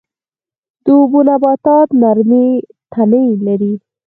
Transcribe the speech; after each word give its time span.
د 0.83 0.85
اوبو 0.99 1.19
نباتات 1.29 1.87
نرمې 2.01 2.47
تنې 2.93 3.25
لري 3.45 3.73